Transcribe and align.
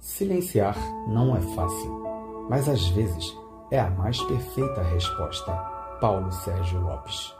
Silenciar 0.00 0.78
não 1.08 1.36
é 1.36 1.40
fácil, 1.54 2.02
mas 2.48 2.66
às 2.70 2.88
vezes 2.88 3.36
é 3.70 3.78
a 3.78 3.90
mais 3.90 4.18
perfeita 4.22 4.82
resposta. 4.82 5.52
Paulo 6.00 6.32
Sérgio 6.32 6.80
Lopes. 6.80 7.34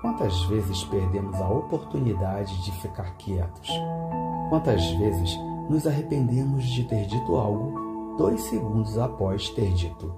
Quantas 0.00 0.34
vezes 0.44 0.82
perdemos 0.84 1.36
a 1.36 1.46
oportunidade 1.50 2.64
de 2.64 2.72
ficar 2.80 3.14
quietos? 3.18 3.68
Quantas 4.48 4.82
vezes 4.92 5.38
nos 5.68 5.86
arrependemos 5.86 6.64
de 6.64 6.84
ter 6.84 7.04
dito 7.04 7.36
algo 7.36 8.16
dois 8.16 8.40
segundos 8.44 8.96
após 8.96 9.50
ter 9.50 9.70
dito? 9.74 10.10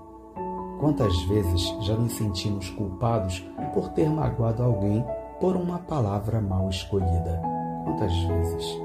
Quantas 0.78 1.20
vezes 1.24 1.62
já 1.80 1.96
nos 1.96 2.12
sentimos 2.12 2.70
culpados 2.70 3.44
por 3.74 3.88
ter 3.88 4.08
magoado 4.08 4.62
alguém 4.62 5.04
por 5.40 5.56
uma 5.56 5.80
palavra 5.80 6.40
mal 6.40 6.68
escolhida? 6.70 7.42
Quantas 7.82 8.16
vezes? 8.22 8.80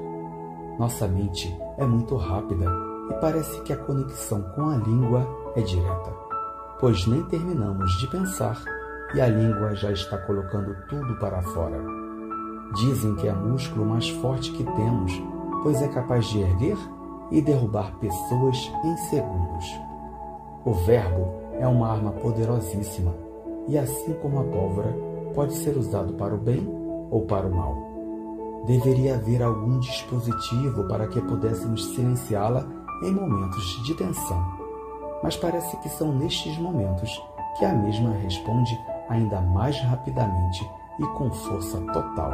Nossa 0.80 1.06
mente 1.06 1.56
é 1.76 1.86
muito 1.86 2.16
rápida 2.16 2.87
parece 3.14 3.60
que 3.62 3.72
a 3.72 3.76
conexão 3.76 4.42
com 4.54 4.68
a 4.68 4.76
língua 4.76 5.26
é 5.56 5.60
direta, 5.60 6.10
pois 6.78 7.06
nem 7.06 7.22
terminamos 7.24 7.90
de 7.98 8.06
pensar 8.06 8.62
e 9.14 9.20
a 9.20 9.26
língua 9.26 9.74
já 9.74 9.90
está 9.90 10.18
colocando 10.18 10.76
tudo 10.88 11.18
para 11.18 11.42
fora. 11.42 11.82
Dizem 12.74 13.14
que 13.16 13.26
é 13.26 13.32
músculo 13.32 13.86
mais 13.86 14.08
forte 14.08 14.52
que 14.52 14.64
temos, 14.64 15.12
pois 15.62 15.80
é 15.80 15.88
capaz 15.88 16.26
de 16.26 16.40
erguer 16.40 16.76
e 17.30 17.40
derrubar 17.40 17.92
pessoas 17.98 18.70
em 18.84 18.96
segundos. 19.08 19.66
O 20.64 20.74
verbo 20.74 21.32
é 21.58 21.66
uma 21.66 21.90
arma 21.90 22.12
poderosíssima 22.12 23.14
e, 23.66 23.78
assim 23.78 24.12
como 24.14 24.40
a 24.40 24.44
pólvora, 24.44 24.94
pode 25.34 25.54
ser 25.54 25.76
usado 25.76 26.14
para 26.14 26.34
o 26.34 26.38
bem 26.38 26.68
ou 27.10 27.24
para 27.26 27.46
o 27.46 27.54
mal. 27.54 27.88
Deveria 28.66 29.14
haver 29.14 29.42
algum 29.42 29.78
dispositivo 29.78 30.86
para 30.88 31.06
que 31.06 31.20
pudéssemos 31.22 31.86
silenciá-la 31.94 32.66
em 33.02 33.12
momentos 33.12 33.82
de 33.84 33.94
tensão, 33.94 34.58
mas 35.22 35.36
parece 35.36 35.76
que 35.78 35.88
são 35.88 36.12
nestes 36.12 36.58
momentos 36.58 37.10
que 37.58 37.64
a 37.64 37.72
mesma 37.72 38.12
responde 38.12 38.78
ainda 39.08 39.40
mais 39.40 39.78
rapidamente 39.80 40.68
e 40.98 41.06
com 41.16 41.30
força 41.30 41.80
total. 41.92 42.32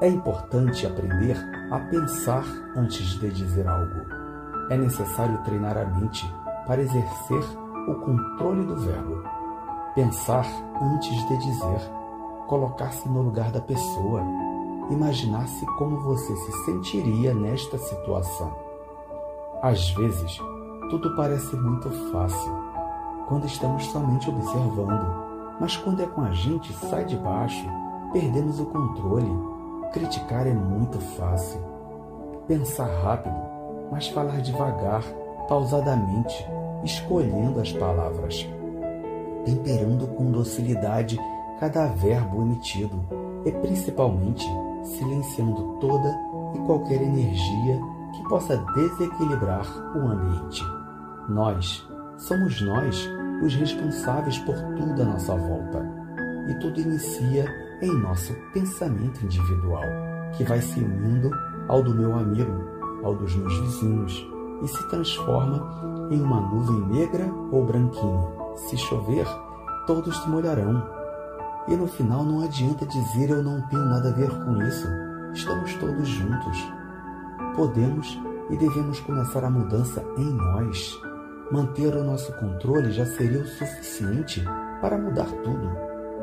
É 0.00 0.08
importante 0.08 0.86
aprender 0.86 1.36
a 1.70 1.78
pensar 1.78 2.44
antes 2.76 3.20
de 3.20 3.30
dizer 3.30 3.68
algo. 3.68 4.00
É 4.70 4.76
necessário 4.76 5.38
treinar 5.44 5.76
a 5.76 5.84
mente 5.84 6.26
para 6.66 6.82
exercer 6.82 7.42
o 7.88 7.94
controle 7.96 8.64
do 8.64 8.76
verbo. 8.76 9.22
Pensar 9.94 10.46
antes 10.80 11.28
de 11.28 11.36
dizer, 11.36 11.90
colocar-se 12.48 13.08
no 13.08 13.22
lugar 13.22 13.52
da 13.52 13.60
pessoa, 13.60 14.22
imaginar-se 14.90 15.64
como 15.78 16.00
você 16.00 16.34
se 16.34 16.64
sentiria 16.64 17.34
nesta 17.34 17.78
situação. 17.78 18.71
Às 19.62 19.90
vezes, 19.90 20.38
tudo 20.90 21.14
parece 21.16 21.56
muito 21.56 21.88
fácil 22.10 22.52
quando 23.28 23.46
estamos 23.46 23.86
somente 23.86 24.28
observando 24.28 25.22
mas 25.62 25.76
quando 25.76 26.02
é 26.02 26.06
com 26.06 26.22
a 26.22 26.32
gente, 26.32 26.72
sai 26.72 27.04
de 27.04 27.16
baixo, 27.16 27.64
perdemos 28.12 28.58
o 28.58 28.66
controle. 28.66 29.30
Criticar 29.92 30.44
é 30.44 30.52
muito 30.52 30.98
fácil. 30.98 31.60
Pensar 32.48 32.86
rápido, 32.86 33.36
mas 33.88 34.08
falar 34.08 34.40
devagar, 34.40 35.04
pausadamente, 35.48 36.44
escolhendo 36.82 37.60
as 37.60 37.72
palavras. 37.72 38.44
Temperando 39.44 40.08
com 40.16 40.32
docilidade 40.32 41.16
cada 41.60 41.86
verbo 41.86 42.42
emitido 42.42 42.98
e 43.44 43.52
principalmente 43.52 44.44
silenciando 44.82 45.76
toda 45.78 46.12
e 46.54 46.58
qualquer 46.66 47.02
energia 47.02 47.80
possa 48.32 48.56
desequilibrar 48.74 49.66
o 49.94 50.08
ambiente. 50.08 50.64
Nós 51.28 51.86
somos 52.16 52.62
nós 52.62 53.06
os 53.44 53.54
responsáveis 53.54 54.38
por 54.38 54.54
tudo 54.74 55.02
à 55.02 55.04
nossa 55.04 55.36
volta. 55.36 55.84
E 56.48 56.54
tudo 56.54 56.80
inicia 56.80 57.44
em 57.82 57.94
nosso 58.00 58.32
pensamento 58.54 59.22
individual, 59.22 59.84
que 60.34 60.44
vai 60.44 60.62
se 60.62 60.80
unindo 60.80 61.30
ao 61.68 61.82
do 61.82 61.94
meu 61.94 62.14
amigo, 62.14 62.50
ao 63.04 63.14
dos 63.14 63.36
meus 63.36 63.54
vizinhos, 63.60 64.26
e 64.62 64.66
se 64.66 64.88
transforma 64.88 66.08
em 66.10 66.18
uma 66.22 66.40
nuvem 66.40 66.86
negra 66.86 67.30
ou 67.50 67.66
branquinha. 67.66 68.28
Se 68.56 68.78
chover, 68.78 69.26
todos 69.86 70.16
se 70.16 70.30
molharão. 70.30 70.82
E 71.68 71.76
no 71.76 71.86
final 71.86 72.24
não 72.24 72.42
adianta 72.42 72.86
dizer 72.86 73.28
eu 73.28 73.42
não 73.42 73.60
tenho 73.68 73.84
nada 73.84 74.08
a 74.08 74.12
ver 74.12 74.30
com 74.42 74.56
isso. 74.62 74.88
Estamos 75.34 75.74
todos 75.74 76.08
juntos. 76.08 76.72
Podemos 77.54 78.18
e 78.52 78.56
devemos 78.56 79.00
começar 79.00 79.42
a 79.44 79.50
mudança 79.50 80.04
em 80.16 80.32
nós 80.32 81.00
manter 81.52 81.94
o 81.94 82.02
nosso 82.02 82.32
controle 82.38 82.90
já 82.92 83.04
seria 83.04 83.42
o 83.42 83.46
suficiente 83.46 84.42
para 84.80 84.96
mudar 84.96 85.30
tudo, 85.44 85.70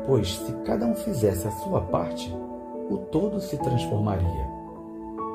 pois 0.04 0.36
se 0.36 0.52
cada 0.64 0.84
um 0.84 0.94
fizesse 0.94 1.46
a 1.46 1.52
sua 1.52 1.82
parte, 1.82 2.28
o 2.90 2.98
todo 2.98 3.40
se 3.40 3.56
transformaria. 3.56 4.50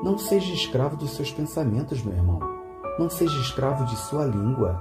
Não 0.04 0.18
seja 0.18 0.52
escravo 0.52 0.96
dos 0.96 1.16
seus 1.16 1.32
pensamentos, 1.32 2.02
meu 2.02 2.14
irmão. 2.14 2.38
Não 2.98 3.08
seja 3.08 3.40
escravo 3.40 3.86
de 3.86 3.96
sua 3.96 4.26
língua. 4.26 4.78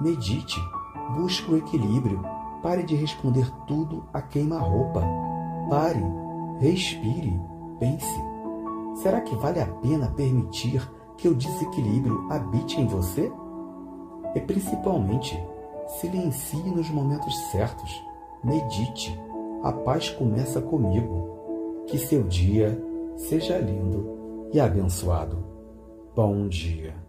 Medite, 0.00 0.58
busque 1.14 1.52
o 1.52 1.58
equilíbrio. 1.58 2.22
Pare 2.62 2.82
de 2.82 2.96
responder 2.96 3.46
tudo 3.66 4.08
a 4.14 4.22
queima-roupa. 4.22 5.02
Pare, 5.68 6.02
respire, 6.58 7.38
pense. 7.78 8.20
Será 9.02 9.20
que 9.20 9.36
vale 9.36 9.60
a 9.60 9.66
pena 9.66 10.10
permitir 10.12 10.80
que 11.16 11.28
o 11.28 11.34
desequilíbrio 11.34 12.26
habite 12.30 12.80
em 12.80 12.86
você? 12.86 13.30
E 14.34 14.40
principalmente, 14.40 15.38
silencie 16.00 16.70
nos 16.70 16.90
momentos 16.90 17.36
certos. 17.50 18.02
Medite. 18.42 19.18
A 19.62 19.72
paz 19.72 20.10
começa 20.10 20.60
comigo. 20.60 21.84
Que 21.86 21.98
seu 21.98 22.24
dia 22.24 22.82
seja 23.16 23.58
lindo 23.58 24.48
e 24.52 24.60
abençoado. 24.60 25.38
Bom 26.14 26.48
dia. 26.48 27.03